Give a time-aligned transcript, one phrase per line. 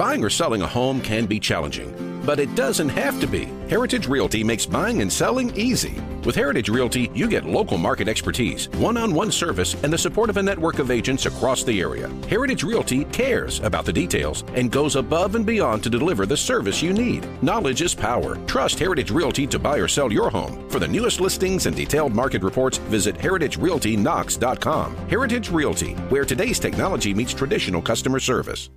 [0.00, 3.50] Buying or selling a home can be challenging, but it doesn't have to be.
[3.68, 6.00] Heritage Realty makes buying and selling easy.
[6.24, 10.30] With Heritage Realty, you get local market expertise, one on one service, and the support
[10.30, 12.08] of a network of agents across the area.
[12.30, 16.82] Heritage Realty cares about the details and goes above and beyond to deliver the service
[16.82, 17.28] you need.
[17.42, 18.36] Knowledge is power.
[18.46, 20.66] Trust Heritage Realty to buy or sell your home.
[20.70, 24.96] For the newest listings and detailed market reports, visit heritagerealtyknox.com.
[25.10, 28.70] Heritage Realty, where today's technology meets traditional customer service.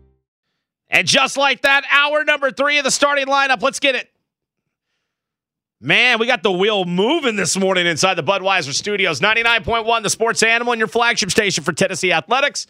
[0.94, 3.64] And just like that, hour number three of the starting lineup.
[3.64, 4.12] Let's get it.
[5.82, 9.20] Man, we got the wheel moving this morning inside the Budweiser Studios.
[9.20, 12.68] 99.1, the sports animal, and your flagship station for Tennessee Athletics.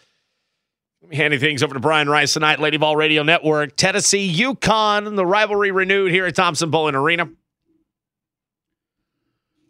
[1.11, 3.75] Handing things over to Brian Rice tonight, Lady Vol Radio Network.
[3.75, 7.29] Tennessee, UConn, the rivalry renewed here at Thompson Boling Arena.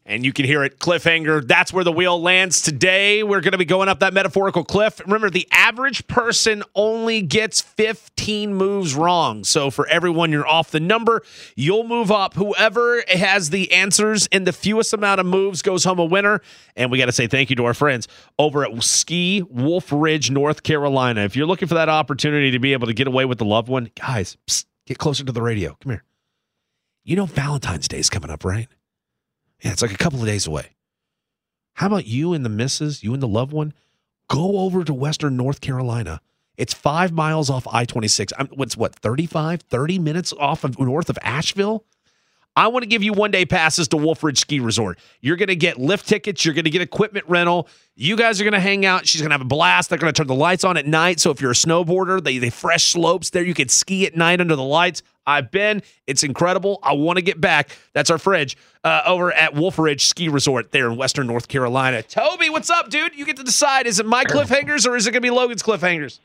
[0.06, 1.48] And you can hear it cliffhanger.
[1.48, 3.24] That's where the wheel lands today.
[3.24, 5.00] We're going to be going up that metaphorical cliff.
[5.00, 9.46] Remember, the average person only gets 15 moves wrong.
[9.46, 11.22] So for everyone, you're off the number.
[11.56, 12.34] You'll move up.
[12.34, 16.42] Whoever has the answers in the fewest amount of moves goes home a winner.
[16.76, 20.30] And we got to say thank you to our friends over at Ski Wolf Ridge,
[20.32, 21.22] North Carolina.
[21.22, 23.70] If you're looking for that opportunity to be able to get away with the loved
[23.70, 25.78] one, guys, psst, get closer to the radio.
[25.82, 26.04] Come here.
[27.06, 28.67] You know Valentine's Day is coming up, right?
[29.64, 30.75] Yeah, it's like a couple of days away.
[31.75, 33.73] How about you and the missus, you and the loved one,
[34.28, 36.22] go over to Western North Carolina.
[36.58, 38.33] It's five miles off I 26.
[38.53, 41.86] What's what, 35, 30 minutes off of north of Asheville?
[42.56, 45.00] I want to give you one day passes to Wolf Ridge Ski Resort.
[45.22, 46.46] You're going to get lift tickets.
[46.46, 47.68] You're going to get equipment rental.
[47.95, 49.08] You guys are going to hang out.
[49.08, 49.90] She's going to have a blast.
[49.90, 51.20] They're going to turn the lights on at night.
[51.20, 53.44] So if you're a snowboarder, they, they fresh slopes there.
[53.44, 55.02] You can ski at night under the lights.
[55.26, 55.82] I've been.
[56.06, 56.80] It's incredible.
[56.84, 57.76] I want to get back.
[57.94, 62.04] That's our fridge uh, over at Wolf Ridge Ski Resort there in Western North Carolina.
[62.04, 63.16] Toby, what's up, dude?
[63.16, 63.88] You get to decide.
[63.88, 66.20] Is it my cliffhangers or is it going to be Logan's cliffhangers?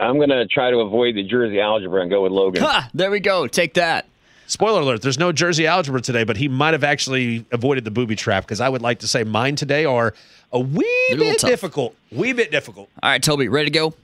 [0.00, 2.62] I'm going to try to avoid the Jersey algebra and go with Logan.
[2.62, 2.90] Ha!
[2.92, 3.46] There we go.
[3.46, 4.06] Take that.
[4.50, 8.16] Spoiler alert, there's no Jersey algebra today, but he might have actually avoided the booby
[8.16, 10.12] trap because I would like to say mine today are
[10.50, 11.94] a wee They're a bit difficult.
[12.10, 12.88] Wee bit difficult.
[13.00, 13.94] All right, Toby, ready to go?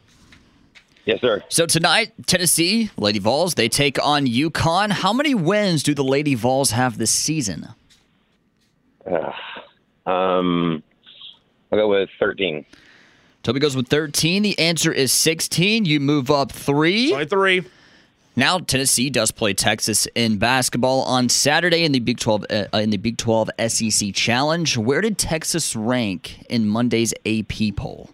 [1.05, 1.43] Yes, sir.
[1.49, 4.93] So tonight, Tennessee, Lady Vols, they take on UConn.
[4.93, 7.67] How many wins do the Lady Vols have this season?
[10.07, 10.81] Um,
[11.73, 12.65] I'll go with 13.
[13.43, 14.45] Toby goes with 13.
[14.45, 15.87] The answer is 16.
[15.87, 17.11] You move up three.
[17.11, 17.65] 23.
[18.39, 22.91] Now Tennessee does play Texas in basketball on Saturday in the Big 12 uh, in
[22.91, 24.77] the Big 12 SEC Challenge.
[24.77, 28.11] Where did Texas rank in Monday's AP poll?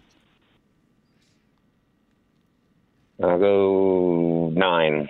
[3.21, 5.09] I'll go nine.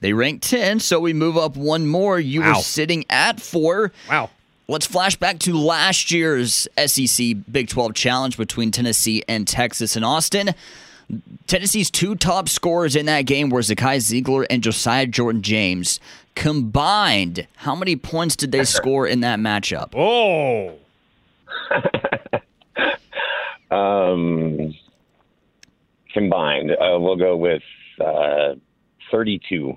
[0.00, 2.20] They ranked 10, so we move up one more.
[2.20, 2.48] You Wow.
[2.56, 3.90] were sitting at 4.
[4.08, 4.30] Wow.
[4.68, 10.04] Let's flash back to last year's SEC Big 12 Challenge between Tennessee and Texas in
[10.04, 10.50] Austin.
[11.46, 16.00] Tennessee's two top scorers in that game were Zakai Zeigler and Josiah Jordan James.
[16.34, 19.94] Combined, how many points did they score in that matchup?
[19.94, 20.74] Oh.
[23.70, 24.72] Um,
[26.12, 27.62] combined, uh, we'll go with
[28.00, 28.54] uh,
[29.10, 29.76] 32.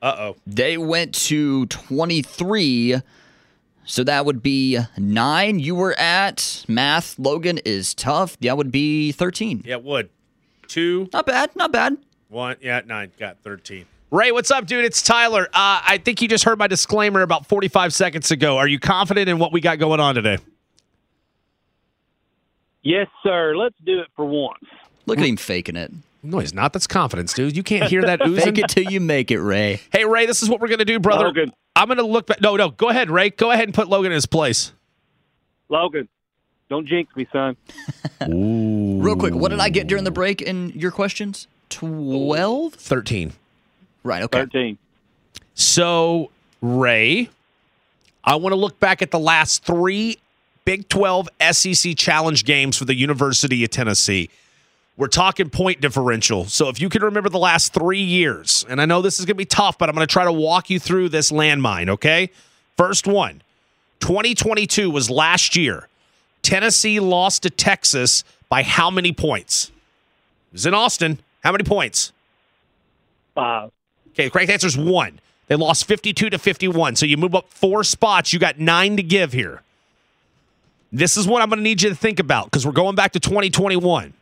[0.00, 0.36] Uh oh.
[0.46, 2.96] They went to 23.
[3.84, 5.58] So that would be nine.
[5.58, 7.18] You were at math.
[7.18, 8.38] Logan is tough.
[8.40, 9.62] That would be 13.
[9.64, 10.08] Yeah, it would.
[10.72, 11.54] Two, Not bad.
[11.54, 11.98] Not bad.
[12.30, 13.12] one, yeah, nine.
[13.18, 13.84] Got 13.
[14.10, 14.86] Ray, what's up, dude?
[14.86, 15.42] It's Tyler.
[15.52, 18.56] Uh, I think you just heard my disclaimer about 45 seconds ago.
[18.56, 20.38] Are you confident in what we got going on today?
[22.82, 23.54] Yes, sir.
[23.54, 24.64] Let's do it for once.
[25.04, 25.92] Look at him faking it.
[26.22, 26.72] No, he's not.
[26.72, 27.54] That's confidence, dude.
[27.54, 28.54] You can't hear that oozing.
[28.54, 29.82] Fake it till you make it, Ray.
[29.92, 31.26] Hey, Ray, this is what we're going to do, brother.
[31.26, 31.52] Logan.
[31.76, 32.40] I'm going to look back.
[32.40, 33.28] No, no, go ahead, Ray.
[33.28, 34.72] Go ahead and put Logan in his place.
[35.68, 36.08] Logan,
[36.68, 37.56] don't jinx me, son.
[38.28, 41.46] Real quick, what did I get during the break in your questions?
[41.70, 42.74] 12?
[42.74, 43.32] 13.
[44.04, 44.40] Right, okay.
[44.40, 44.78] 13.
[45.54, 46.30] So,
[46.60, 47.28] Ray,
[48.24, 50.18] I want to look back at the last three
[50.64, 54.30] Big 12 SEC challenge games for the University of Tennessee.
[54.96, 56.44] We're talking point differential.
[56.44, 59.34] So, if you can remember the last three years, and I know this is going
[59.34, 62.30] to be tough, but I'm going to try to walk you through this landmine, okay?
[62.76, 63.42] First one
[64.00, 65.88] 2022 was last year.
[66.42, 69.70] Tennessee lost to Texas by how many points?
[70.50, 71.20] It was in Austin.
[71.42, 72.12] How many points?
[73.34, 73.70] Five.
[74.10, 75.20] Okay, the correct answer is one.
[75.46, 76.96] They lost 52 to 51.
[76.96, 78.32] So you move up four spots.
[78.32, 79.62] You got nine to give here.
[80.92, 83.12] This is what I'm going to need you to think about because we're going back
[83.12, 84.12] to 2021.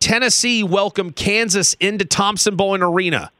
[0.00, 3.30] Tennessee welcomed Kansas into Thompson Boling Arena.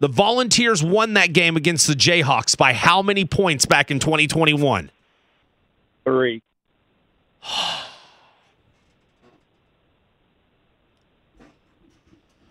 [0.00, 4.90] The Volunteers won that game against the Jayhawks by how many points back in 2021?
[6.04, 6.42] Three.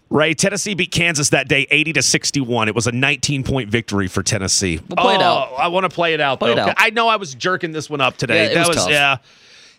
[0.09, 2.67] Ray, Tennessee beat Kansas that day 80 to 61.
[2.67, 4.79] It was a 19 point victory for Tennessee.
[4.89, 5.53] We'll play it Oh, out.
[5.57, 6.63] I want to play it out, Play though.
[6.63, 6.75] it out.
[6.77, 8.45] I know I was jerking this one up today.
[8.45, 8.89] Yeah, it that was tough.
[8.89, 9.17] yeah.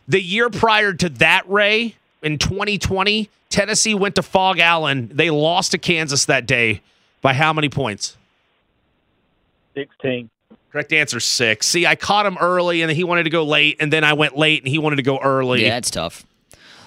[0.09, 5.11] The year prior to that, Ray, in 2020, Tennessee went to Phog Allen.
[5.13, 6.81] They lost to Kansas that day
[7.21, 8.17] by how many points?
[9.75, 10.31] 16.
[10.73, 11.67] Correct answer six.
[11.67, 14.37] See, I caught him early and he wanted to go late, and then I went
[14.39, 15.65] late and he wanted to go early.
[15.65, 16.25] Yeah, it's tough.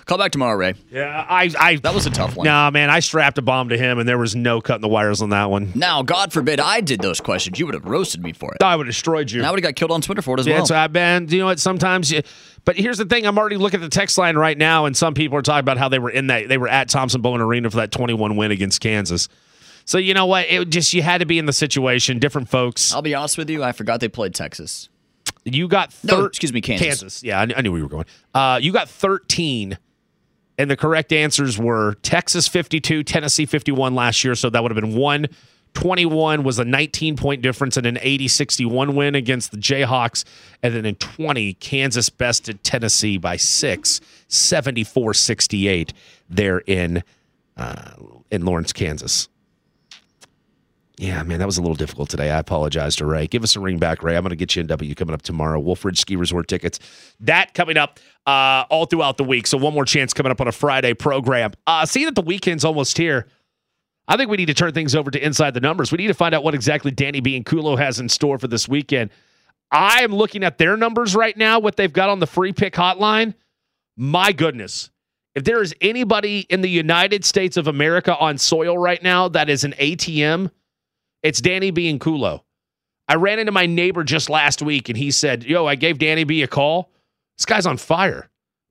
[0.05, 0.75] Call back tomorrow, Ray.
[0.91, 2.45] Yeah, I, I That was a tough one.
[2.45, 5.19] Nah, man, I strapped a bomb to him, and there was no cutting the wires
[5.23, 5.71] on that one.
[5.73, 7.59] Now, God forbid I did those questions.
[7.59, 8.61] You would have roasted me for it.
[8.61, 9.39] I would have destroyed you.
[9.39, 10.65] And I would have got killed on Twitter for it as Yeah, well.
[10.67, 12.21] so I've been, you know what, sometimes you,
[12.65, 15.15] but here's the thing, I'm already looking at the text line right now, and some
[15.15, 17.71] people are talking about how they were in that, they were at Thompson Boling Arena
[17.71, 19.27] for that 21 win against Kansas.
[19.85, 22.93] So, you know what, it just, you had to be in the situation, different folks.
[22.93, 24.89] I'll be honest with you, I forgot they played Texas.
[25.43, 26.87] You got No, excuse me, Kansas.
[26.87, 27.23] Kansas.
[27.23, 28.05] Yeah, I, kn- I knew where you were going.
[28.33, 29.77] Uh, you got 13,
[30.57, 34.33] and the correct answers were Texas 52, Tennessee 51 last year.
[34.33, 35.27] So that would have been one.
[35.75, 40.23] 21 was a 19 point difference and an 80 61 win against the Jayhawks.
[40.63, 45.93] And then in 20, Kansas bested Tennessee by six, 74 68
[46.29, 47.03] there in,
[47.57, 47.91] uh,
[48.31, 49.27] in Lawrence, Kansas.
[50.97, 52.31] Yeah, man, that was a little difficult today.
[52.31, 53.27] I apologize to Ray.
[53.27, 54.15] Give us a ring back, Ray.
[54.15, 55.59] I'm going to get you in W coming up tomorrow.
[55.59, 56.79] Wolf Ridge Ski Resort tickets.
[57.19, 59.45] That coming up uh, all throughout the week.
[59.45, 61.51] So one more chance coming up on a Friday program.
[61.67, 63.27] Uh, seeing that the weekend's almost here,
[64.07, 65.91] I think we need to turn things over to Inside the Numbers.
[65.91, 68.47] We need to find out what exactly Danny B and Kulo has in store for
[68.47, 69.09] this weekend.
[69.71, 72.73] I am looking at their numbers right now, what they've got on the free pick
[72.73, 73.33] hotline.
[73.97, 74.91] My goodness.
[75.33, 79.49] If there is anybody in the United States of America on soil right now that
[79.49, 80.51] is an ATM,
[81.25, 82.43] it's Danny B and Kulo.
[83.07, 86.23] I ran into my neighbor just last week and he said, Yo, I gave Danny
[86.23, 86.91] B a call.
[87.35, 88.29] This guy's on fire.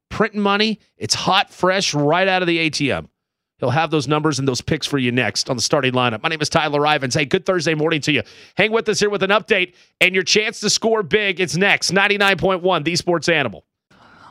[0.09, 0.79] Printing money.
[0.97, 3.09] It's hot, fresh, right out of the ATM.
[3.59, 6.23] He'll have those numbers and those picks for you next on the starting lineup.
[6.23, 7.15] My name is Tyler Ivans.
[7.15, 8.23] Hey, good Thursday morning to you.
[8.57, 11.41] Hang with us here with an update and your chance to score big.
[11.41, 11.93] It's next.
[11.93, 13.65] 99.1, the sports animal.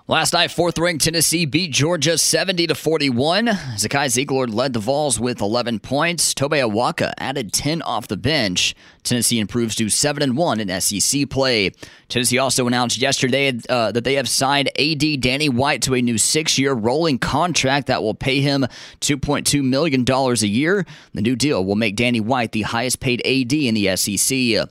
[0.05, 3.45] Last night, fourth ranked Tennessee beat Georgia 70 to 41.
[3.45, 6.33] Zakai Zeigler led the Vols with 11 points.
[6.33, 8.75] Tobe Awaka added 10 off the bench.
[9.03, 11.71] Tennessee improves to 7 and 1 in SEC play.
[12.09, 16.17] Tennessee also announced yesterday uh, that they have signed AD Danny White to a new
[16.17, 18.65] six year rolling contract that will pay him
[18.99, 20.85] $2.2 million a year.
[21.13, 24.67] The new deal will make Danny White the highest paid AD in the SEC.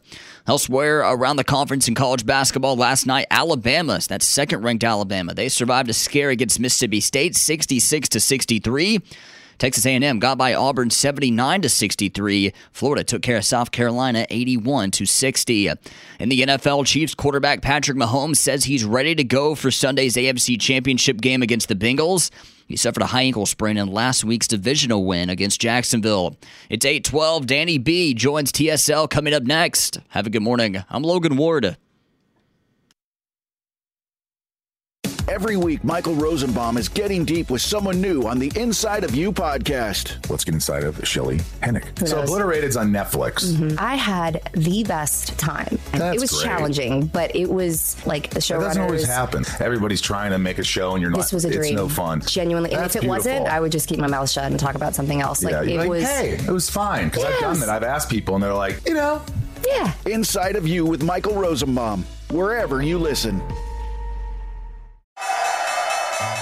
[0.46, 5.21] Elsewhere around the conference in college basketball last night, Alabama, that's second ranked Alabama.
[5.26, 9.00] They survived a scare against Mississippi State 66 to 63.
[9.58, 12.52] Texas A&M got by Auburn 79 to 63.
[12.72, 15.68] Florida took care of South Carolina 81 to 60.
[16.18, 20.60] In the NFL, Chiefs quarterback Patrick Mahomes says he's ready to go for Sunday's AFC
[20.60, 22.30] Championship game against the Bengals.
[22.66, 26.36] He suffered a high ankle sprain in last week's divisional win against Jacksonville.
[26.68, 27.46] It's 8-12.
[27.46, 30.00] Danny B joins TSL coming up next.
[30.08, 30.82] Have a good morning.
[30.90, 31.76] I'm Logan Ward.
[35.32, 39.32] Every week, Michael Rosenbaum is getting deep with someone new on the Inside of You
[39.32, 40.28] podcast.
[40.28, 41.98] Let's get inside of Shelley Hennig.
[42.00, 42.28] Who So knows?
[42.28, 43.50] Obliterated's on Netflix.
[43.54, 43.76] Mm-hmm.
[43.78, 45.78] I had the best time.
[45.92, 46.42] That's it was great.
[46.44, 48.60] challenging, but it was like the show.
[48.60, 49.46] That doesn't always happen.
[49.58, 51.20] Everybody's trying to make a show, and you're not.
[51.20, 51.76] This was a it's dream.
[51.76, 52.20] no fun.
[52.20, 52.74] Genuinely.
[52.74, 53.46] And if it wasn't.
[53.46, 55.42] I would just keep my mouth shut and talk about something else.
[55.42, 57.60] Like yeah, it you're like, was hey, it was fine because I've done Yes.
[57.60, 57.68] that.
[57.70, 59.22] I've asked people, and they're like, you know,
[59.66, 59.94] Yeah.
[60.04, 63.42] Inside of You with Michael Rosenbaum, wherever you listen.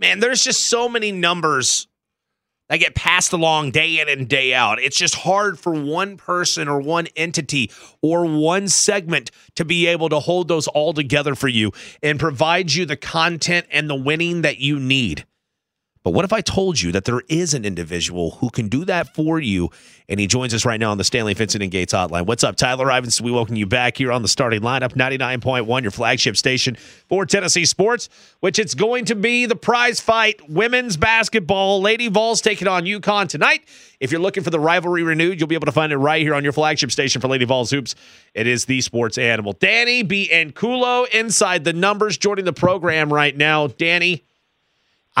[0.00, 1.86] Man, there's just so many numbers
[2.70, 4.80] that get passed along day in and day out.
[4.80, 10.08] It's just hard for one person or one entity or one segment to be able
[10.08, 14.42] to hold those all together for you and provide you the content and the winning
[14.42, 15.26] that you need.
[16.02, 19.14] But what if I told you that there is an individual who can do that
[19.14, 19.68] for you?
[20.08, 22.24] And he joins us right now on the Stanley Vincent and Gates hotline.
[22.24, 23.20] What's up, Tyler Ivinson?
[23.20, 26.76] We welcome you back here on the starting lineup, 99.1, your flagship station
[27.08, 28.08] for Tennessee sports,
[28.40, 31.82] which it's going to be the prize fight, women's basketball.
[31.82, 33.68] Lady Vols taking on UConn tonight.
[34.00, 36.34] If you're looking for the rivalry renewed, you'll be able to find it right here
[36.34, 37.94] on your flagship station for Lady Vols Hoops.
[38.32, 39.52] It is the sports animal.
[39.52, 40.30] Danny B.
[40.32, 43.66] and Kulo inside the numbers, joining the program right now.
[43.66, 44.24] Danny,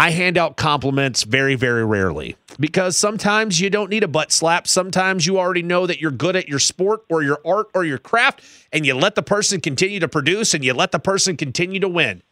[0.00, 4.66] I hand out compliments very, very rarely because sometimes you don't need a butt slap.
[4.66, 7.98] Sometimes you already know that you're good at your sport or your art or your
[7.98, 8.42] craft,
[8.72, 11.88] and you let the person continue to produce and you let the person continue to
[11.88, 12.22] win.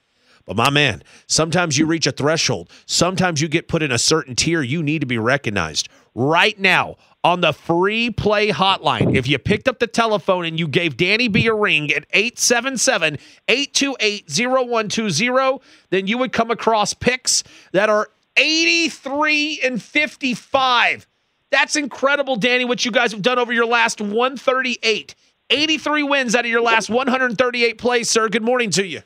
[0.46, 2.70] But my man, sometimes you reach a threshold.
[2.87, 4.62] Sometimes you get put in a certain tier.
[4.62, 5.90] You need to be recognized.
[6.14, 10.68] Right now, on the free play hotline, if you picked up the telephone and you
[10.68, 15.58] gave Danny B a ring at 877 828 0120,
[15.90, 21.06] then you would come across picks that are 83 and 55.
[21.50, 25.14] That's incredible, Danny, what you guys have done over your last 138.
[25.50, 28.28] 83 wins out of your last 138 plays, sir.
[28.28, 29.02] Good morning to you.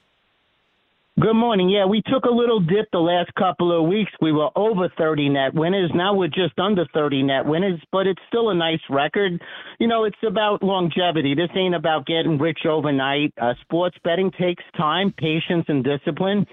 [1.21, 1.69] Good morning.
[1.69, 4.11] Yeah, we took a little dip the last couple of weeks.
[4.23, 5.91] We were over 30 net winners.
[5.95, 9.39] Now we're just under 30 net winners, but it's still a nice record.
[9.79, 11.35] You know, it's about longevity.
[11.35, 13.35] This ain't about getting rich overnight.
[13.39, 16.47] Uh, sports betting takes time, patience, and discipline.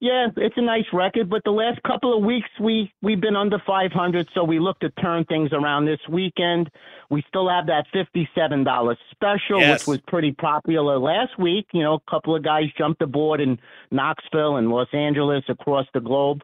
[0.00, 3.58] Yeah, it's a nice record, but the last couple of weeks we we've been under
[3.66, 6.70] 500, so we look to turn things around this weekend.
[7.10, 9.80] We still have that $57 special, Yes.
[9.80, 11.66] which was pretty popular last week.
[11.72, 13.58] You know, a couple of guys jumped aboard in
[13.90, 16.42] Knoxville and Los Angeles across the globe.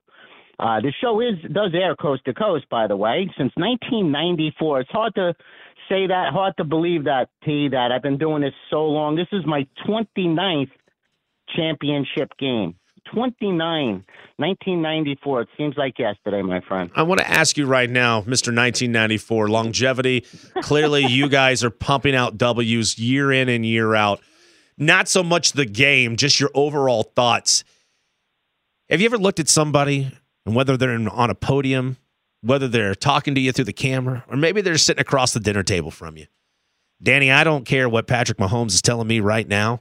[0.58, 4.80] Uh, the show is does air coast to coast, by the way, since 1994.
[4.80, 5.32] It's hard to
[5.88, 7.68] say that, hard to believe that, T.
[7.68, 9.14] That I've been doing this so long.
[9.14, 10.70] This is my 29th
[11.54, 12.74] championship game.
[13.12, 14.04] 29,
[14.36, 15.42] 1994.
[15.42, 16.90] It seems like yesterday, my friend.
[16.94, 18.54] I want to ask you right now, Mr.
[18.54, 20.24] 1994, longevity.
[20.62, 24.20] Clearly, you guys are pumping out W's year in and year out.
[24.76, 27.64] Not so much the game, just your overall thoughts.
[28.90, 30.10] Have you ever looked at somebody
[30.44, 31.96] and whether they're in, on a podium,
[32.42, 35.62] whether they're talking to you through the camera, or maybe they're sitting across the dinner
[35.62, 36.26] table from you?
[37.02, 39.80] Danny, I don't care what Patrick Mahomes is telling me right now.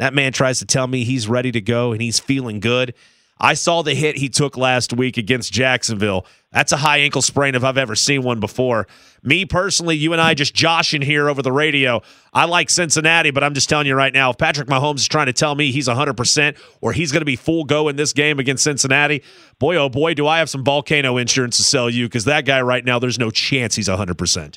[0.00, 2.94] That man tries to tell me he's ready to go and he's feeling good.
[3.38, 6.24] I saw the hit he took last week against Jacksonville.
[6.52, 8.86] That's a high ankle sprain if I've ever seen one before.
[9.22, 12.00] Me personally, you and I just joshing here over the radio.
[12.32, 15.26] I like Cincinnati, but I'm just telling you right now, if Patrick Mahomes is trying
[15.26, 18.38] to tell me he's 100% or he's going to be full go in this game
[18.38, 19.22] against Cincinnati,
[19.58, 22.62] boy, oh boy, do I have some volcano insurance to sell you because that guy
[22.62, 24.56] right now, there's no chance he's 100%.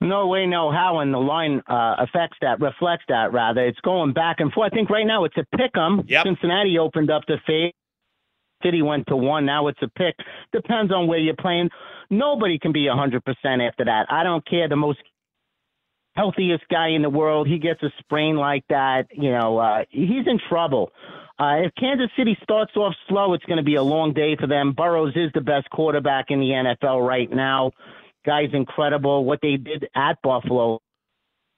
[0.00, 3.32] No way, no how, and the line uh, affects that, reflects that.
[3.32, 4.72] Rather, it's going back and forth.
[4.72, 6.04] I think right now it's a pick 'em.
[6.06, 6.24] Yep.
[6.24, 7.74] Cincinnati opened up the fade.
[8.62, 9.44] City went to one.
[9.46, 10.14] Now it's a pick.
[10.52, 11.70] Depends on where you're playing.
[12.10, 13.20] Nobody can be 100%
[13.66, 14.06] after that.
[14.10, 14.68] I don't care.
[14.68, 14.98] The most
[16.14, 19.06] healthiest guy in the world, he gets a sprain like that.
[19.12, 20.92] You know, uh, he's in trouble.
[21.38, 24.46] Uh, if Kansas City starts off slow, it's going to be a long day for
[24.46, 24.72] them.
[24.72, 27.72] Burrows is the best quarterback in the NFL right now.
[28.24, 29.24] Guy's incredible.
[29.24, 30.80] What they did at Buffalo,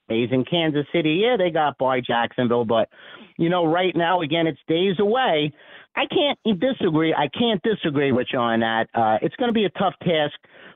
[0.09, 0.45] amazing.
[0.49, 2.89] Kansas City, yeah, they got by Jacksonville, but
[3.37, 5.53] you know, right now, again, it's days away.
[5.95, 7.13] I can't disagree.
[7.13, 8.87] I can't disagree with you on that.
[8.93, 10.33] Uh, it's going to be a tough task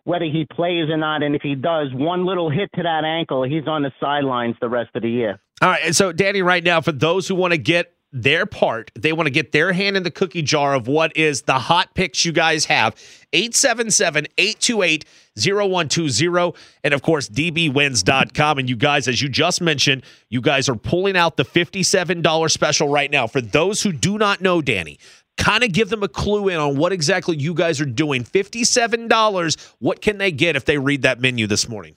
[0.08, 3.44] whether he plays or not, and if he does, one little hit to that ankle,
[3.44, 5.38] he's on the sidelines the rest of the year.
[5.62, 5.94] All right.
[5.94, 7.94] So, Danny, right now, for those who want to get
[8.24, 11.44] their part, they want to get their hand in the cookie jar of what is
[11.44, 12.96] the hot picks you guys have
[13.34, 15.06] 877 828
[15.38, 16.54] 0120.
[16.84, 18.58] And of course, dbwins.com.
[18.58, 22.90] And you guys, as you just mentioned, you guys are pulling out the $57 special
[22.90, 23.28] right now.
[23.28, 25.00] For those who do not know, Danny,
[25.38, 28.24] kind of give them a clue in on what exactly you guys are doing.
[28.24, 29.74] $57.
[29.80, 31.96] What can they get if they read that menu this morning?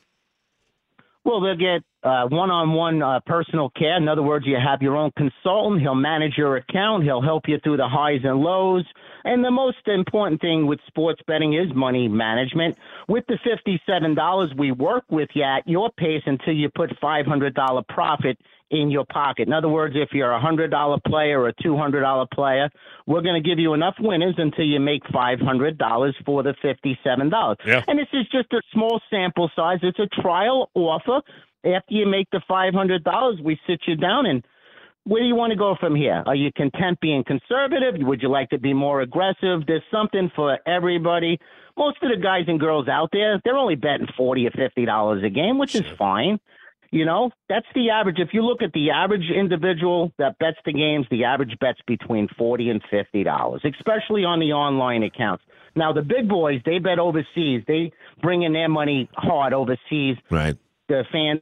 [1.25, 3.97] Well, they'll get uh, one-on-one uh, personal care.
[3.97, 5.80] In other words, you have your own consultant.
[5.80, 7.04] He'll manage your account.
[7.04, 8.85] He'll help you through the highs and lows.
[9.25, 12.76] And the most important thing with sports betting is money management.
[13.09, 17.26] With the fifty-seven dollars, we work with you at your pace until you put five
[17.26, 18.38] hundred dollar profit
[18.71, 19.49] in your pocket.
[19.49, 22.71] In other words, if you're a hundred dollar player or a two hundred dollar player,
[23.07, 26.54] we're going to give you enough winners until you make five hundred dollars for the
[26.62, 27.59] fifty-seven dollars.
[27.66, 27.83] Yeah.
[27.88, 29.80] And this is just a small sample size.
[29.83, 31.21] It's a trial offer.
[31.64, 34.45] After you make the five hundred dollars, we sit you down and
[35.05, 36.23] where do you want to go from here?
[36.26, 37.95] Are you content being conservative?
[38.00, 39.67] Would you like to be more aggressive?
[39.67, 41.38] There's something for everybody.
[41.76, 45.25] Most of the guys and girls out there, they're only betting forty or fifty dollars
[45.25, 46.38] a game, which is fine.
[46.93, 48.19] You know, that's the average.
[48.19, 52.29] If you look at the average individual that bets the games, the average bets between
[52.37, 55.45] forty and fifty dollars, especially on the online accounts.
[55.76, 57.62] Now the big boys, they bet overseas.
[57.67, 60.17] They bring in their money hard overseas.
[60.31, 60.59] Right.
[60.88, 61.40] The fan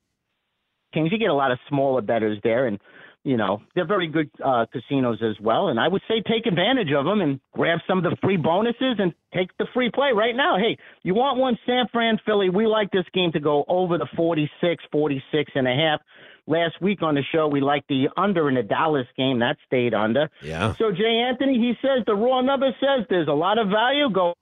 [0.92, 2.78] kings, you get a lot of smaller bettors there, and
[3.25, 5.68] you know they're very good uh, casinos as well.
[5.68, 8.97] And I would say take advantage of them and grab some of the free bonuses
[8.99, 10.57] and take the free play right now.
[10.57, 12.49] Hey, you want one San Fran Philly?
[12.49, 16.00] We like this game to go over the 46, 46 and a half.
[16.47, 19.92] last week on the show we liked the under in the Dallas game that stayed
[19.95, 20.30] under.
[20.42, 20.75] Yeah.
[20.76, 24.09] So Jay Anthony, he says the raw number says there's a lot of value.
[24.11, 24.35] Go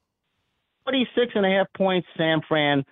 [0.85, 2.85] 46 and a half points, San Fran,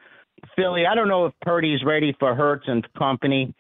[0.57, 0.85] Philly.
[0.87, 3.55] I don't know if Purdy's ready for Hurts and company.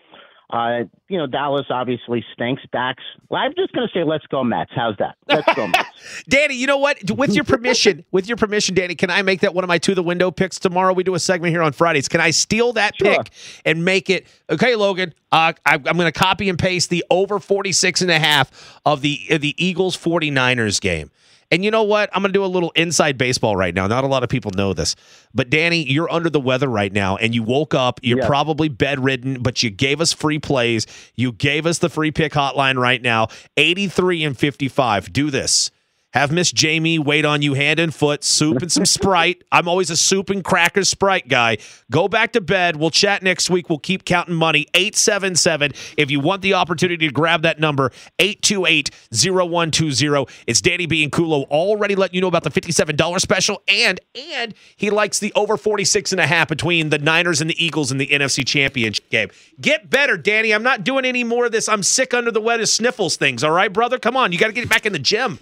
[0.50, 2.62] Uh, you know, Dallas obviously stinks.
[2.70, 3.02] Dax.
[3.28, 4.70] Well, I'm just going to say, let's go Mets.
[4.74, 5.16] How's that?
[5.26, 5.88] Let's go Mets.
[6.28, 7.10] Danny, you know what?
[7.10, 9.94] With your permission, with your permission, Danny, can I make that one of my to
[9.94, 10.92] the window picks tomorrow?
[10.92, 12.08] We do a segment here on Fridays.
[12.08, 13.16] Can I steal that Sure.
[13.16, 13.32] pick
[13.64, 15.14] and make it okay, Logan?
[15.32, 19.00] Uh, I, I'm going to copy and paste the over 46 and a half of
[19.00, 21.10] the of the Eagles 49ers game.
[21.54, 22.10] And you know what?
[22.12, 23.86] I'm going to do a little inside baseball right now.
[23.86, 24.96] Not a lot of people know this,
[25.32, 28.00] but Danny, you're under the weather right now, and you woke up.
[28.02, 28.26] You're Yes.
[28.26, 30.84] probably bedridden, but you gave us free plays.
[31.14, 33.28] You gave us the free pick hotline right now.
[33.56, 35.12] 83 and 55.
[35.12, 35.70] Do this.
[36.14, 39.42] Have Miss Jamie wait on you hand and foot, soup and some Sprite.
[39.52, 41.58] I'm always a soup and crackers Sprite guy.
[41.90, 42.76] Go back to bed.
[42.76, 43.68] We'll chat next week.
[43.68, 44.68] We'll keep counting money.
[44.74, 45.72] 877.
[45.96, 47.90] If you want the opportunity to grab that number,
[48.20, 50.26] 828 0120.
[50.46, 53.60] It's Danny B and Kulo already letting you know about the $57 special.
[53.66, 57.64] And and he likes the over 46 and a half between the Niners and the
[57.64, 59.30] Eagles in the NFC Championship game.
[59.60, 60.54] Get better, Danny.
[60.54, 61.68] I'm not doing any more of this.
[61.68, 63.42] I'm sick under the weather sniffles things.
[63.42, 63.98] All right, brother?
[63.98, 64.30] Come on.
[64.30, 65.40] You got to get back in the gym.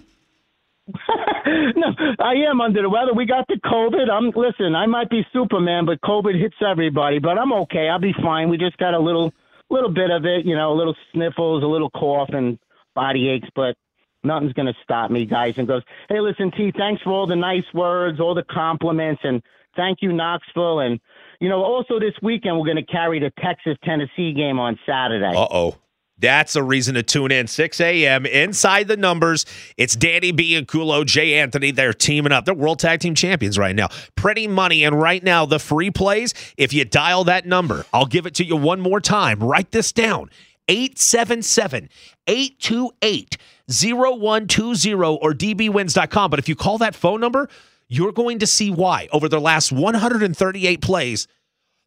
[1.47, 1.87] no,
[2.19, 3.13] I am under the weather.
[3.13, 4.09] We got the COVID.
[4.11, 4.75] I'm listen.
[4.75, 7.19] I might be Superman, but COVID hits everybody.
[7.19, 7.87] But I'm okay.
[7.87, 8.49] I'll be fine.
[8.49, 9.33] We just got a little,
[9.69, 10.45] little bit of it.
[10.45, 12.59] You know, a little sniffles, a little cough, and
[12.95, 13.47] body aches.
[13.55, 13.75] But
[14.23, 15.53] nothing's gonna stop me, guys.
[15.57, 16.73] And goes, hey, listen, T.
[16.77, 19.41] Thanks for all the nice words, all the compliments, and
[19.77, 20.81] thank you, Knoxville.
[20.81, 20.99] And
[21.39, 25.33] you know, also this weekend we're gonna carry the Texas Tennessee game on Saturday.
[25.33, 25.75] Uh oh.
[26.23, 27.47] That's a reason to tune in.
[27.47, 28.25] 6 a.m.
[28.25, 29.45] Inside the numbers.
[29.75, 31.71] It's Danny B and Kulo, Jay Anthony.
[31.71, 32.45] They're teaming up.
[32.45, 33.89] They're World Tag Team Champions right now.
[34.15, 34.85] Pretty money.
[34.85, 38.45] And right now, the free plays, if you dial that number, I'll give it to
[38.45, 39.39] you one more time.
[39.39, 40.29] Write this down
[40.69, 41.89] 877
[42.27, 43.37] 828
[43.67, 46.29] 0120 or dbwins.com.
[46.29, 47.49] But if you call that phone number,
[47.89, 49.09] you're going to see why.
[49.11, 51.27] Over the last 138 plays,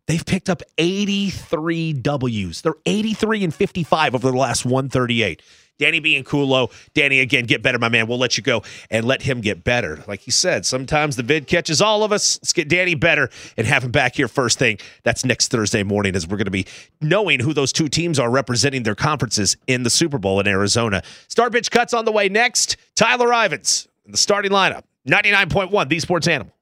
[0.06, 2.62] They've picked up 83 W's.
[2.62, 5.42] They're 83 and 55 over the last 138.
[5.78, 6.70] Danny being Kulo.
[6.94, 8.06] Danny, again, get better, my man.
[8.06, 10.02] We'll let you go and let him get better.
[10.06, 12.38] Like he said, sometimes the vid catches all of us.
[12.40, 14.78] Let's get Danny better and have him back here first thing.
[15.02, 16.66] That's next Thursday morning as we're going to be
[17.00, 21.02] knowing who those two teams are representing their conferences in the Super Bowl in Arizona.
[21.28, 22.76] Star pitch cuts on the way next.
[22.94, 24.84] Tyler Ivins, in the starting lineup.
[25.06, 26.55] 99.1, the sports animal.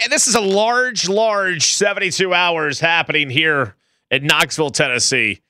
[0.00, 3.74] And this is a large, large 72 hours happening here
[4.10, 5.40] in Knoxville, Tennessee.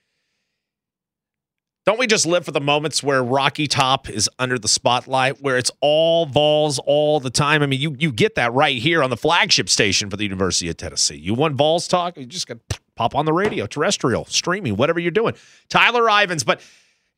[1.85, 5.57] Don't we just live for the moments where Rocky Top is under the spotlight, where
[5.57, 7.63] it's all Vols all the time?
[7.63, 10.69] I mean, you you get that right here on the flagship station for the University
[10.69, 11.15] of Tennessee.
[11.15, 12.17] You want Vols talk?
[12.17, 12.57] You just got
[12.95, 15.33] pop on the radio, terrestrial, streaming, whatever you're doing.
[15.69, 16.61] Tyler Ivins, but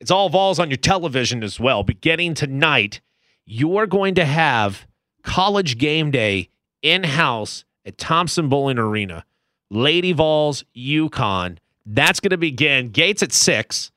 [0.00, 1.82] it's all Vols on your television as well.
[1.82, 3.00] Beginning tonight,
[3.44, 4.86] you're going to have
[5.22, 6.48] college game day
[6.82, 9.24] in house at Thompson Boling Arena.
[9.70, 11.58] Lady Vols, UConn.
[11.86, 12.90] That's going to begin.
[12.90, 13.90] Gates at six.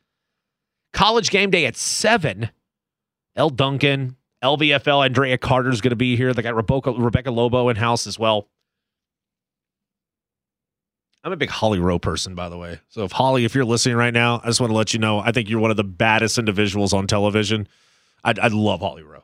[0.93, 2.49] College game day at seven.
[3.35, 6.33] Elle Duncan, LVFL, Andraya Carter's going to be here.
[6.33, 8.47] They got Rebecca, Rebecca Lobo in house as well.
[11.23, 12.79] I'm a big Holly Rowe person, by the way.
[12.87, 15.19] So if Holly, if you're listening right now, I just want to let you know
[15.19, 17.67] I think you're one of the baddest individuals on television.
[18.23, 19.23] I'd, I'd love Holly Rowe.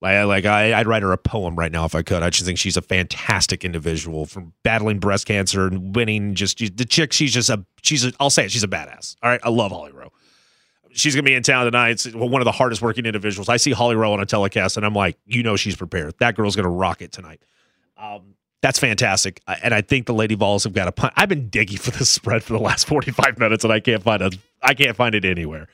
[0.00, 2.22] Like, like I, I'd write her a poem right now if I could.
[2.22, 6.34] I just think she's a fantastic individual from battling breast cancer and winning.
[6.34, 8.10] Just the chick, she's just a she's.
[8.18, 9.16] I'll say it, she's a badass.
[9.22, 10.12] All right, I love Holly Rowe.
[10.92, 11.90] She's gonna be in town tonight.
[11.90, 13.48] It's one of the hardest working individuals.
[13.48, 16.14] I see Holly Rowe on a telecast, and I'm like, you know, she's prepared.
[16.18, 17.42] That girl's gonna rock it tonight.
[17.98, 20.92] Um, that's fantastic, and I think the Lady Vols have got a.
[20.92, 24.02] Pun- I've been digging for this spread for the last 45 minutes, and I can't
[24.02, 24.30] find a.
[24.62, 25.68] I can't find it anywhere.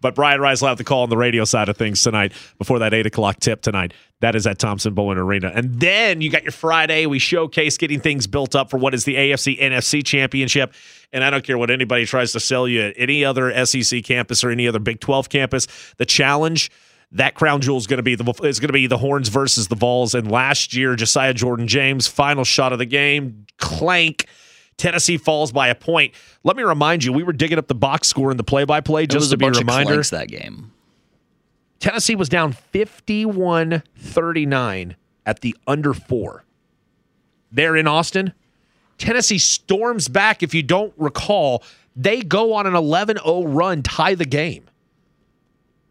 [0.00, 2.78] But Brian Rice will have the call on the radio side of things tonight before
[2.80, 3.94] that eight o'clock tip tonight.
[4.20, 5.52] That is at Thompson Boling Arena.
[5.54, 7.06] And then you got your Friday.
[7.06, 10.72] We showcase getting things built up for what is the AFC NFC championship.
[11.12, 14.42] And I don't care what anybody tries to sell you at any other SEC campus
[14.42, 15.66] or any other Big 12 campus.
[15.98, 16.70] The challenge.
[17.12, 19.68] That crown jewel is going to be the is going to be the Horns versus
[19.68, 20.12] the Vols.
[20.12, 24.26] And last year, Josiah Jordan James, final shot of the game, clank.
[24.76, 26.12] Tennessee falls by a point.
[26.44, 29.14] Let me remind you, we were digging up the box score in the play-by-play It
[29.14, 30.02] was just a to be a reminder.
[30.02, 30.72] that game.
[31.80, 36.44] Tennessee was down 51 39 at the under four.
[37.52, 38.32] There in Austin,
[38.98, 40.42] Tennessee storms back.
[40.42, 41.62] If you don't recall,
[41.94, 44.68] they go on an 11 0 run, tie the game.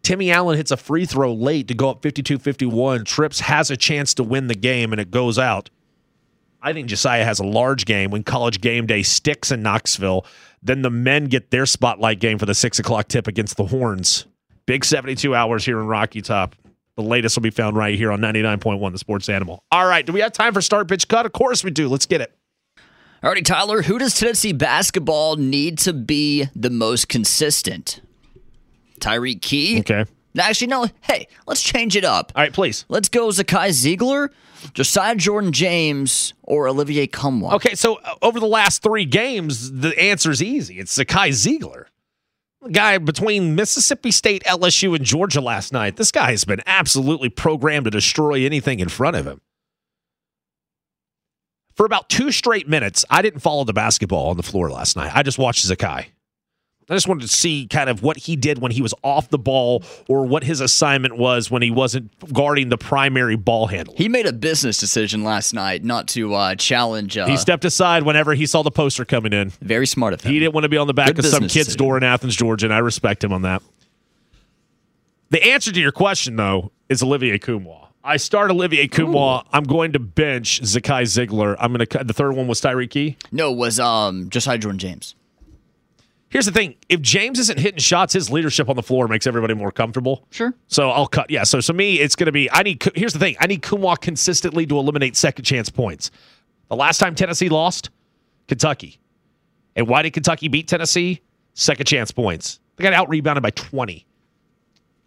[0.04, 3.06] Timmy Allen hits a free throw late to go up 52 51.
[3.06, 5.69] Trips has a chance to win the game, and it goes out.
[6.65, 10.25] I think Josiah has a large game when college game day sticks in Knoxville.
[10.63, 14.25] Then the men get their spotlight game for the six o'clock tip against the Horns.
[14.65, 16.56] Big 72 hours here in Rocky Top.
[16.95, 19.60] The latest will be found right here on 99.1 The Sports Animal.
[19.71, 20.04] All right.
[20.04, 21.28] Do we have time for start pitch cut?
[21.28, 21.88] Of course we do.
[21.88, 22.36] Let's get it.
[23.21, 28.01] Alrighty, Tyler, who does Tennessee basketball need to be the most consistent?
[28.99, 29.80] Tyreke Key?
[29.82, 30.06] Okay.
[30.39, 30.88] Actually, no.
[31.01, 32.32] Hey, let's change it up.
[32.36, 32.86] All right, please.
[32.89, 34.30] Let's go Zakai Zeigler,
[34.73, 37.54] Josiah Jordan James, or Olivier Nkamhoua.
[37.54, 40.80] Okay, so uh, over the last three games, the answer is easy.
[40.80, 41.86] It's Zakai Zeigler.
[42.62, 45.97] The guy between Mississippi State, LSU, and Georgia last night.
[45.97, 49.41] This guy has been absolutely programmed to destroy anything in front of him.
[51.75, 55.12] For about two straight minutes, I didn't follow the basketball on the floor last night.
[55.13, 56.08] I just watched Zakai.
[56.88, 59.39] I just wanted to see kind of what he did when he was off the
[59.39, 63.95] ball or what his assignment was when he wasn't guarding the primary ball handle.
[63.98, 67.17] He made a business decision last night not to uh, challenge.
[67.17, 69.50] Uh, he stepped aside whenever he saw the poster coming in.
[69.62, 70.32] Very smart of him.
[70.32, 71.80] He didn't want to be on the back Good of some kid's decision.
[71.80, 73.63] door in Athens, Georgia, and I respect him on that.
[75.32, 77.88] The answer to your question, though, is Olivier Nkamhoua.
[78.04, 79.43] I start Olivier Nkamhoua.
[79.52, 81.56] I'm going to bench Zakai Zeigler.
[81.60, 82.06] I'm going to cut.
[82.06, 83.17] The third one was Tyreke Key.
[83.32, 85.15] No, it was um, Josiah Jordan James.
[86.36, 89.54] Here's the thing: if James isn't hitting shots, his leadership on the floor makes everybody
[89.54, 90.28] more comfortable.
[90.32, 90.54] Sure.
[90.67, 91.30] So I'll cut.
[91.30, 91.43] Yeah.
[91.43, 92.52] So to me, it's going to be.
[92.52, 92.84] I need.
[92.93, 96.12] Here's the thing: I need Nkamhoua consistently to eliminate second chance points.
[96.67, 97.89] The last time Tennessee lost,
[98.50, 99.00] Kentucky,
[99.78, 101.21] and why did Kentucky beat Tennessee?
[101.54, 102.60] Second chance points.
[102.76, 104.06] They got out rebounded by 20.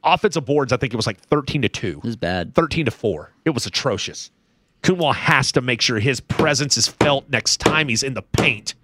[0.04, 1.88] Offensive boards, I think it was like 13 to 2.
[1.88, 2.54] It was bad.
[2.54, 3.34] 13 to 4.
[3.44, 4.30] It was atrocious.
[4.82, 8.74] Nkamhoua has to make sure his presence is felt next time he's in the paint.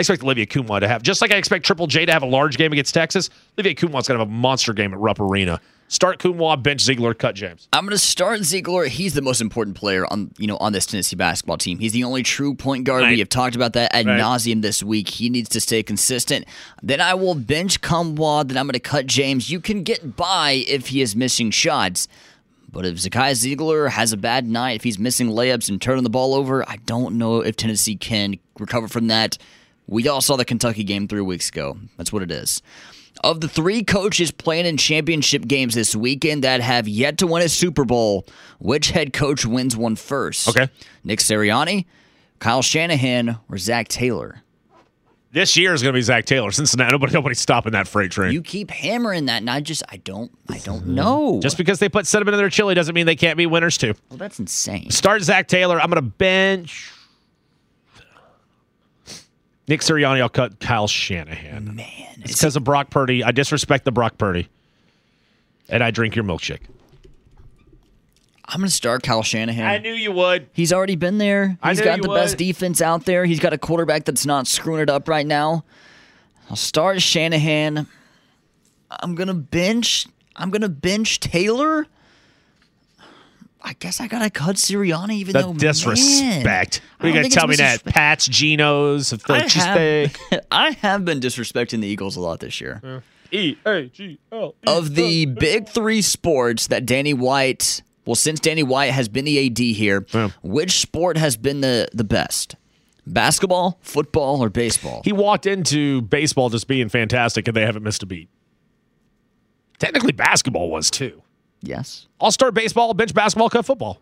[0.00, 2.26] I expect Olivier Nkamhoua to have, just like I expect Triple J to have a
[2.26, 5.60] large game against Texas, Olivier Nkamhoua's going to have a monster game at Rupp Arena.
[5.88, 7.68] Start Nkamhoua, bench Zeigler, cut James.
[7.72, 8.86] I'm going to start Zeigler.
[8.88, 11.78] He's the most important player on you know on this Tennessee basketball team.
[11.80, 13.02] He's the only true point guard.
[13.02, 13.10] Right.
[13.12, 14.18] We have talked about that ad Right.
[14.18, 15.08] nauseum this week.
[15.08, 16.46] He needs to stay consistent.
[16.82, 18.48] Then I will bench Nkamhoua.
[18.48, 19.50] Then I'm going to cut James.
[19.50, 22.08] You can get by if he is missing shots.
[22.72, 26.10] But if Zakai Zeigler has a bad night, if he's missing layups and turning the
[26.10, 29.38] ball over, I don't know if Tennessee can recover from that.
[29.90, 31.76] We all saw the Kentucky game three weeks ago.
[31.96, 32.62] That's what it is.
[33.24, 37.42] Of the three coaches playing in championship games this weekend that have yet to win
[37.42, 38.24] a Super Bowl,
[38.60, 40.48] which head coach wins one first?
[40.48, 40.68] Okay.
[41.02, 41.86] Nick Sirianni,
[42.38, 44.42] Kyle Shanahan, or Zac Taylor?
[45.32, 46.52] This year is going to be Zac Taylor.
[46.52, 48.32] Cincinnati, nobody, nobody's stopping that freight train.
[48.32, 51.40] You keep hammering that, and I just, I don't, I don't know.
[51.42, 53.94] just because they put cinnamon in their chili doesn't mean they can't be winners too.
[54.08, 54.90] well, that's insane.
[54.90, 55.80] Start Zac Taylor.
[55.80, 56.92] I'm going to bench
[59.70, 60.20] Nick Sirianni.
[60.20, 61.76] I'll cut Kyle Shanahan.
[61.76, 61.86] Man,
[62.18, 63.22] It's because of Brock Purdy.
[63.22, 64.48] I disrespect the Brock Purdy.
[65.68, 66.62] And I drink your milkshake.
[68.46, 69.64] I'm going to start Kyle Shanahan.
[69.64, 70.48] I knew you would.
[70.52, 71.56] He's already been there.
[71.62, 73.24] I He's knew got you the best defense out there.
[73.24, 75.64] He's got a quarterback that's not screwing it up right now.
[76.50, 77.86] I'll start Shanahan.
[78.90, 80.08] I'm gonna bench.
[80.34, 81.86] I'm gonna bench Taylor.
[83.62, 86.44] I guess I gotta cut Sirianni, even The though disrespect.
[86.44, 86.56] Man,
[87.00, 87.84] Are I you don't going to tell me that?
[87.84, 90.16] Pat's, Geno's, Phil I have,
[90.50, 93.02] I have been disrespecting the Eagles a lot this year.
[93.30, 94.54] E A G L.
[94.66, 99.46] Of the big three sports that Danny White, well, since Danny White has been the
[99.46, 100.30] AD here, Yeah.
[100.42, 102.56] which sport has been the, the best?
[103.06, 105.02] Basketball, football, or baseball?
[105.04, 108.28] He walked into baseball just being fantastic, and they haven't missed a beat.
[109.78, 111.19] Technically, basketball was too.
[111.62, 112.06] Yes.
[112.20, 114.00] I'll start baseball, bench basketball, cut football.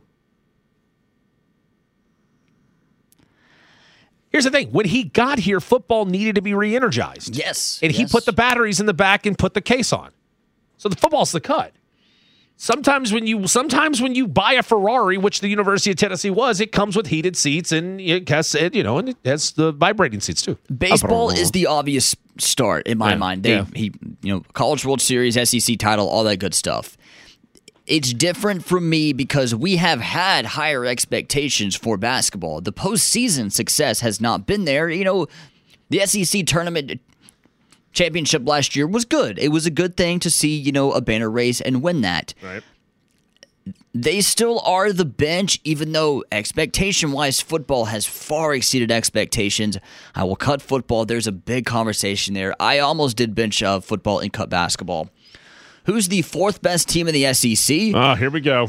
[4.30, 7.34] Here's the thing: when he got here, football needed to be re-energized.
[7.34, 7.80] Yes.
[7.82, 10.10] and he put the batteries in the back and put the case on.
[10.76, 11.72] So the football's the cut.
[12.60, 16.60] Sometimes when you sometimes when you buy a Ferrari, which the University of Tennessee was,
[16.60, 19.70] it comes with heated seats and it has it, you know, and it has the
[19.72, 20.58] vibrating seats too.
[20.76, 23.42] Baseball is the obvious start in my Yeah, mind.
[23.44, 23.66] They, yeah.
[23.74, 23.92] he,
[24.22, 26.98] you know, College World Series, SEC title, all that good stuff.
[27.88, 32.60] It's different for me because we have had higher expectations for basketball.
[32.60, 34.90] The postseason success has not been there.
[34.90, 35.26] You know,
[35.88, 37.00] the SEC tournament
[37.92, 39.38] championship last year was good.
[39.38, 42.34] It was a good thing to see, you know, a banner race and win that.
[42.42, 42.62] right.
[43.94, 49.76] They still are the bench, even though expectation wise, football has far exceeded expectations.
[50.14, 51.04] I will cut football.
[51.04, 52.54] There's a big conversation there.
[52.60, 55.10] I almost did bench uh, football and cut basketball.
[55.88, 57.94] Who's the fourth best team in the SEC?
[57.94, 58.68] Oh, ah, here we go.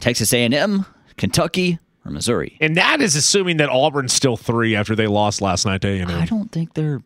[0.00, 0.84] Texas A&M,
[1.16, 2.58] Kentucky, or Missouri?
[2.60, 6.10] And that is assuming that Auburn's still three after they lost last night to A&M.
[6.10, 7.00] I don't think they're.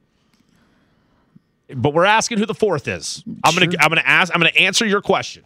[1.76, 3.22] But we're asking who the fourth is.
[3.44, 5.44] I'm gonna I'm gonna ask I'm gonna answer your question.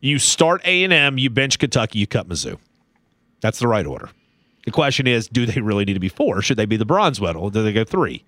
[0.00, 2.58] You start A and M, you bench Kentucky, you cut Mizzou.
[3.42, 4.08] That's the right order.
[4.64, 6.40] The question is, do they really need to be four?
[6.40, 7.50] Should they be the bronze medal?
[7.50, 8.24] Do they go three?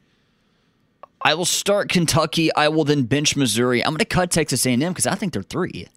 [1.25, 2.55] I will start Kentucky.
[2.55, 3.83] I will then bench Missouri.
[3.83, 5.89] I'm going to cut Texas A&M because I think they're three.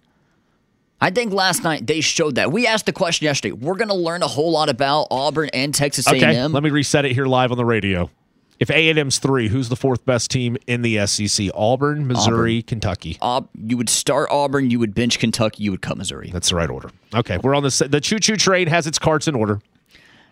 [0.99, 2.51] I think last night they showed that.
[2.51, 3.51] We asked the question yesterday.
[3.51, 6.53] We're going to learn a whole lot about Auburn and Texas Okay, A&M.
[6.53, 8.09] let me reset it here live on the radio.
[8.59, 11.49] If A&M's three, who's the fourth best team in the SEC?
[11.53, 13.17] Auburn, Missouri, Kentucky.
[13.21, 14.71] Aub- you would start Auburn.
[14.71, 15.63] You would bench Kentucky.
[15.63, 16.31] You would cut Missouri.
[16.33, 16.89] That's the right order.
[17.13, 19.59] Okay, we're on the the choo choo train has its carts in order.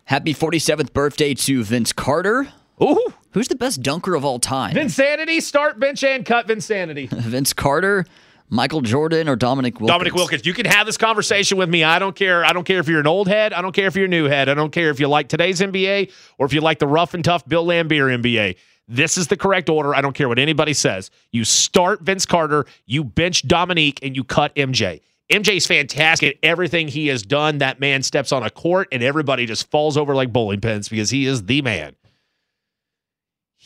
[0.05, 2.47] Happy 47th birthday to Vince Carter.
[2.81, 4.73] Ooh, Who's the best dunker of all time?
[4.73, 7.09] Vinsanity, start bench and cut Vinsanity.
[7.11, 8.05] Vince Carter,
[8.47, 9.93] Michael Jordan, or Dominique Wilkins?
[9.93, 11.83] Dominique Wilkins, you can have this conversation with me.
[11.83, 12.45] I don't care.
[12.45, 13.51] I don't care if you're an old head.
[13.51, 14.47] I don't care if you're a new head.
[14.47, 17.25] I don't care if you like today's NBA or if you like the rough and
[17.25, 18.55] tough Bill Laimbeer NBA.
[18.87, 19.93] This is the correct order.
[19.93, 21.11] I don't care what anybody says.
[21.33, 25.01] You start Vince Carter, you bench Dominique, and you cut MJ.
[25.29, 27.57] MJ's fantastic at everything he has done.
[27.57, 31.09] That man steps on a court and everybody just falls over like bowling pins because
[31.09, 31.97] he is the man.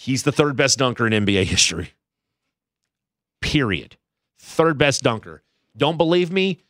[0.02, 1.92] He's the third best dunker in NBA history.
[3.42, 3.98] Period.
[4.40, 5.44] Third best dunker.
[5.76, 6.64] Don't believe me?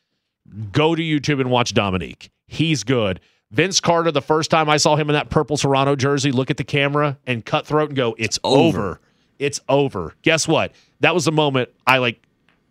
[0.72, 2.32] Go to YouTube and watch Dominique.
[2.48, 3.20] He's good.
[3.52, 6.58] Vince Carter, the first time I saw him in that purple Toronto jersey, look at
[6.58, 8.80] the camera and cutthroat and go, It's over.
[8.80, 9.00] over.
[9.38, 10.15] It's over.
[10.24, 10.72] Guess what?
[11.02, 12.20] That was the moment I like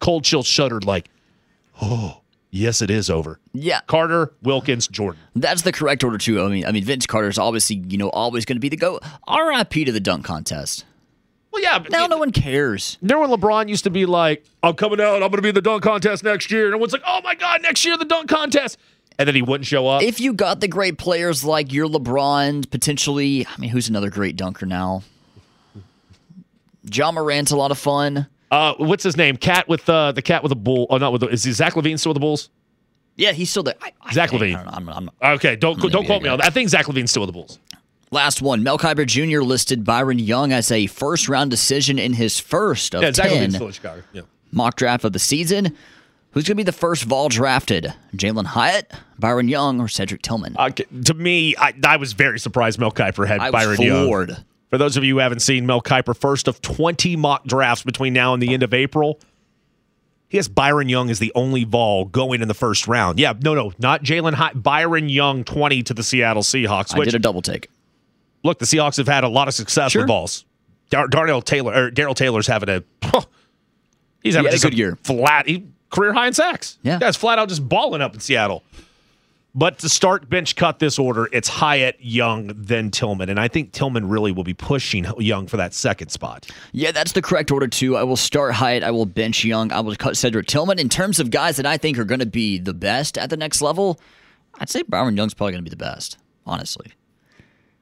[0.00, 1.08] cold chill shuddered, like,
[1.80, 3.38] oh, yes, it is over.
[3.52, 5.20] Yeah, Carter, Wilkins, Jordan.
[5.36, 6.42] that's the correct order too.
[6.42, 9.00] I mean, I mean, Vince Carter's obviously you know always going to be the go.
[9.26, 9.84] R.I.P.
[9.84, 10.84] to the dunk contest.
[11.50, 12.98] Well, yeah, but Now no one cares.
[13.00, 15.54] Remember when LeBron used to be like, I'm coming out, I'm going to be in
[15.54, 16.66] the dunk contest next year.
[16.66, 18.78] And everyone's like, oh my God, next year, the dunk contest.
[19.18, 20.02] And then he wouldn't show up.
[20.02, 24.36] If you got the great players like your LeBron, potentially, I mean, who's another great
[24.36, 25.02] dunker now?
[26.92, 28.26] Ja Morant's a lot of fun.
[28.50, 29.36] Uh, what's his name?
[29.36, 30.86] Cat with uh, the cat with the bull.
[30.90, 31.28] Oh, not with the.
[31.28, 32.50] Is he Zach LaVine still with the Bulls?
[33.16, 33.74] Yeah, he's still there.
[33.82, 34.54] I, I Zach think- LaVine.
[34.56, 36.46] I don't know, I'm- I'm- Okay, don't gonna don't be quote me on that.
[36.46, 37.58] I think Zach LaVine's still with the Bulls.
[38.10, 38.62] Last one.
[38.62, 39.42] Mel Kiper Jr.
[39.42, 43.50] listed Byron Young as a first round decision in his first of Yeah, Zach 10
[43.50, 44.02] still in Chicago.
[44.14, 44.22] Yeah.
[44.50, 45.76] mock draft of the season.
[46.30, 47.92] Who's going to be the first Vol drafted?
[48.14, 50.56] Jalen Hyatt, Byron Young, or Cedric Tillman?
[50.58, 54.36] Okay, to me, I, I was very surprised Mel Kiper had I was Byron Young.
[54.70, 58.12] For those of you who haven't seen Mel Kiper, first of 20 mock drafts between
[58.12, 59.18] now and the end of April,
[60.28, 63.18] he has Byron Young as the only Vol going in the first round.
[63.18, 64.62] Yeah, no, no, not Jalen Hyatt.
[64.62, 66.94] Byron Young, 20 to the Seattle Seahawks.
[66.98, 67.70] I did a double take.
[68.44, 70.02] look, the Seahawks have had a lot of success Sure.
[70.02, 70.44] with balls.
[70.90, 72.82] Dar- Darnell Taylor or Daryl Taylor's having a
[74.22, 74.96] he's having had a good year.
[75.02, 76.78] Flat he, career high in sacks.
[76.82, 76.98] Yeah.
[76.98, 78.62] guy's flat out just balling up in Seattle.
[79.58, 83.72] But to start bench cut this order, it's Hyatt, Young, then Tillman, and I think
[83.72, 86.48] Tillman really will be pushing Young for that second spot.
[86.70, 87.96] Yeah, that's the correct order too.
[87.96, 88.84] I will start Hyatt.
[88.84, 89.72] I will bench Young.
[89.72, 90.78] I will cut Cedric Tillman.
[90.78, 93.36] In terms of guys that I think are going to be the best at the
[93.36, 93.98] next level,
[94.60, 96.18] I'd say Byron Young's probably going to be the best.
[96.46, 96.92] Honestly,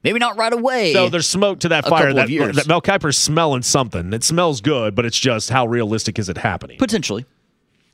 [0.03, 0.95] maybe not right away.
[0.95, 2.15] So there's smoke to that fire.
[2.15, 4.15] That, that Mel Kiper's smelling something.
[4.15, 6.79] It smells good, but it's just how realistic is it happening?
[6.79, 7.27] potentially.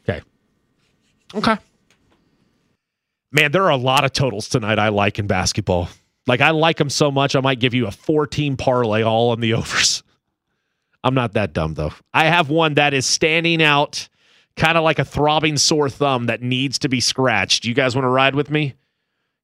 [0.09, 0.23] Okay.
[1.35, 1.57] Okay.
[3.33, 5.88] Man, there are a lot of totals tonight I like in basketball.
[6.27, 9.40] Like I like them so much, I might give you a four-team parlay all on
[9.40, 10.03] the overs.
[11.03, 11.92] I'm not that dumb though.
[12.14, 14.09] I have one that is standing out,
[14.57, 17.64] kind of like a throbbing sore thumb that needs to be scratched.
[17.64, 18.75] You guys want to ride with me?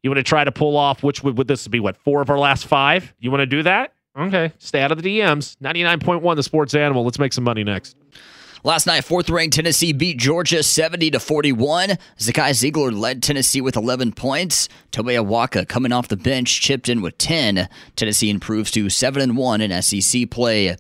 [0.03, 1.81] You want to try to pull off which would, would this be?
[1.81, 3.13] What four of our last five?
[3.19, 3.95] You want to do that?
[4.17, 5.57] Okay, stay out of the DMs.
[5.57, 7.05] 99.1 the sports animal.
[7.05, 7.97] Let's make some money next.
[8.65, 11.91] Last night, fourth ranked Tennessee beat Georgia 70 to 41.
[12.19, 14.69] Zakai Zeigler led Tennessee with 11 points.
[14.91, 17.69] Tobe Awaka coming off the bench chipped in with 10.
[17.95, 20.77] Tennessee improves to 7 and 1 in SEC play.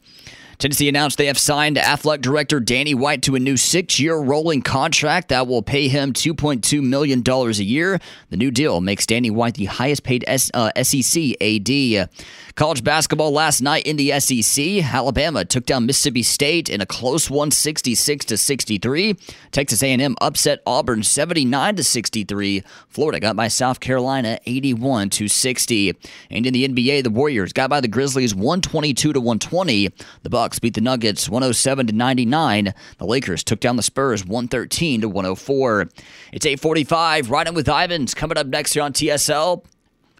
[0.59, 4.61] Tennessee announced they have signed athletic director Danny White to a new six year rolling
[4.61, 8.01] contract that will pay him $2.2 million a year.
[8.31, 12.09] The new deal makes Danny White the highest paid S- uh, SEC AD.
[12.57, 14.83] College basketball last night in the SEC.
[14.92, 19.16] Alabama took down Mississippi State in a close one, 66 to 63.
[19.53, 22.64] Texas A&M upset Auburn 79 to 63.
[22.88, 25.94] Florida got by South Carolina 81 to 60.
[26.33, 29.90] And in the NBA, the Warriors got by the Grizzlies 122 to 120.
[30.25, 32.72] The Bucks beat the Nuggets 107 to 99.
[32.98, 35.88] The Lakers took down the Spurs 113 to 104.
[36.32, 37.30] It's 8:45.
[37.30, 39.64] Riding with Ivans coming up next here on TSL.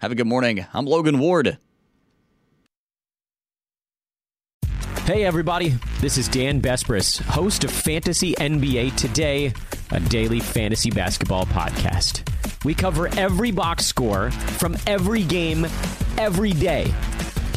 [0.02, 0.66] Have a good morning.
[0.74, 1.58] I'm Logan Ward.
[5.04, 5.74] Hey, everybody.
[6.00, 9.54] This is Dan Besbris, host of Fantasy NBA Today,
[9.90, 12.28] a daily fantasy basketball podcast.
[12.64, 15.66] We cover every box score from every game,
[16.18, 16.92] every day.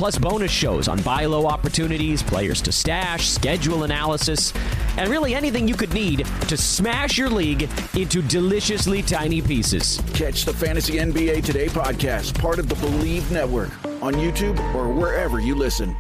[0.02, 4.52] Plus, bonus shows on buy low opportunities, players to stash, schedule analysis,
[4.98, 10.02] and really anything you could need to smash your league into deliciously tiny pieces.
[10.16, 13.70] Catch the Fantasy NBA Today podcast, part of the Believe Network,
[14.02, 15.96] on YouTube or wherever you listen.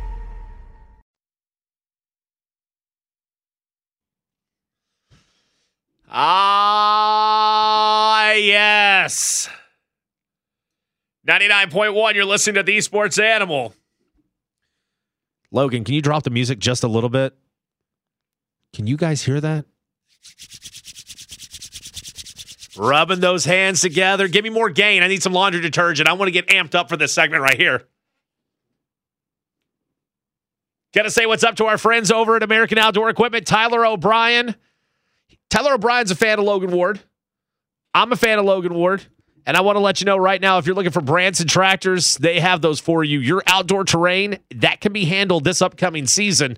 [6.10, 7.12] Ah,
[8.32, 9.48] yes.
[11.28, 13.76] 99.1, you're listening to the Esports Animal.
[15.52, 17.36] Logan, can you drop the music just a little bit?
[18.74, 19.66] Can you guys hear that?
[22.78, 24.30] Rubbing those hands together.
[24.30, 25.04] Give me more gain.
[25.04, 26.08] I need some laundry detergent.
[26.08, 27.84] I want to get amped up for this segment right here.
[30.94, 33.46] Got to say what's up to our friends over at American Outdoor Equipment.
[33.46, 34.56] Tyler O'Brien.
[35.50, 37.02] Tyler O'Brien's a fan of Logan Ward.
[37.94, 39.04] I'm a fan of Logan Ward.
[39.46, 42.18] And I want to let you know right now if you're looking for Branson tractors,
[42.18, 43.20] they have those for you.
[43.20, 46.58] Your outdoor terrain, that can be handled this upcoming season.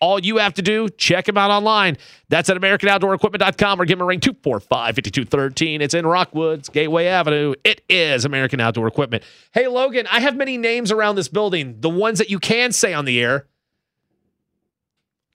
[0.00, 1.96] All you have to do, check them out online.
[2.28, 5.80] That's at AmericanOutdoorEquipment.com or give them a ring 245 5213.
[5.80, 7.54] It's in Rockwoods, Gateway Avenue.
[7.64, 9.22] It is American Outdoor Equipment.
[9.52, 12.92] Hey, Logan, I have many names around this building, the ones that you can say
[12.92, 13.46] on the air.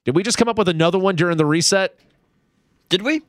[0.06, 1.98] Did we just come up with another one during the reset?
[2.89, 3.22] Did we?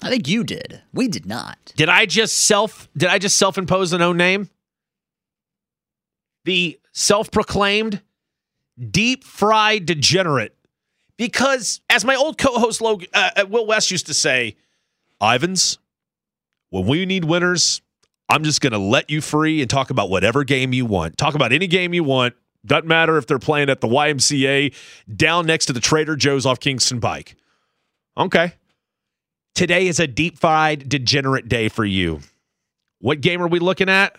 [0.00, 0.82] I think you did.
[0.92, 1.72] We did not.
[1.76, 4.48] Did I just self did I just self-impose an own name?
[6.44, 8.00] The self-proclaimed
[8.90, 10.54] deep fried degenerate.
[11.16, 14.56] Because as my old co-host Logan, uh, Will West used to say,
[15.20, 15.78] Ivans,
[16.70, 17.82] when we need winners,
[18.28, 21.18] I'm just going to let you free and talk about whatever game you want.
[21.18, 22.34] Talk about any game you want.
[22.64, 24.74] Doesn't matter if they're playing at the YMCA
[25.14, 27.36] down next to the Trader Joe's off Kingston Pike.
[28.16, 28.52] Okay.
[29.58, 32.20] Today is a deep fried degenerate day for you.
[33.00, 34.16] What game are we looking at?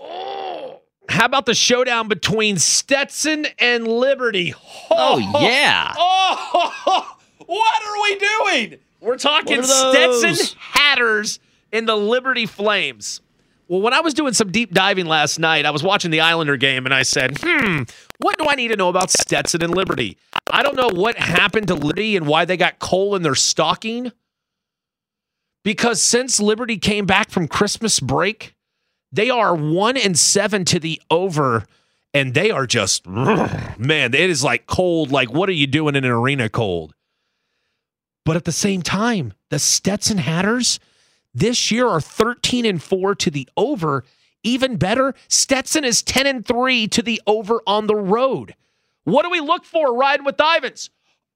[0.00, 4.54] Oh, how about the showdown between Stetson and Liberty?
[4.90, 5.92] Oh, yeah.
[5.98, 8.80] Oh, what are we doing?
[9.02, 10.38] We're talking What are those?
[10.38, 11.38] Stetson Hatters
[11.70, 13.20] and the Liberty Flames.
[13.68, 16.56] Well, when I was doing some deep diving last night, I was watching the Islander
[16.56, 17.82] game and I said, hmm,
[18.18, 20.16] what do I need to know about Stetson and Liberty?
[20.50, 24.10] I don't know what happened to Liberty and why they got coal in their stocking.
[25.64, 28.54] Because since Liberty came back from Christmas break,
[29.12, 31.64] they are one and seven to the over,
[32.14, 35.10] and they are just, man, it is like cold.
[35.10, 36.94] Like, what are you doing in an arena cold?
[38.24, 40.80] But at the same time, the Stetson Hatters
[41.34, 44.04] this year are 13 and 4 to the over.
[44.42, 48.54] Even better, Stetson is 10 and 3 to the over on the road.
[49.04, 50.90] What do we look for riding with Ivans?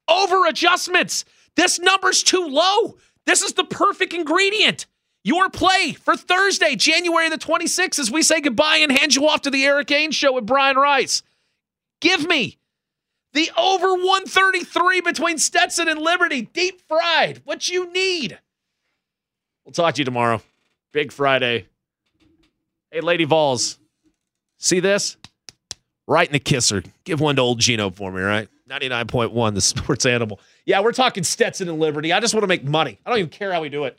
[0.09, 1.24] Over adjustments.
[1.57, 2.96] This number's too low.
[3.26, 4.87] This is the perfect ingredient.
[5.24, 9.42] Your play for Thursday, January the 26th, as we say goodbye and hand you off
[9.42, 11.22] to the Erik Ainge show with Brian Rice.
[12.00, 12.59] Give me
[13.33, 17.40] the over 133 between Stetson and Liberty, deep fried.
[17.44, 18.38] What you need.
[19.64, 20.42] We'll talk to you tomorrow.
[20.92, 21.66] Big Friday.
[22.90, 23.79] Hey, Lady Vols,
[24.59, 25.16] see this?
[26.07, 26.83] Right in the kisser.
[27.05, 28.48] Give one to old Gino for me, right?
[28.68, 30.40] 99.1, the sports animal.
[30.66, 32.12] Yeah, we're talking Stetson and Liberty.
[32.12, 32.98] I just want to make money.
[33.07, 33.98] I don't even care how we do it.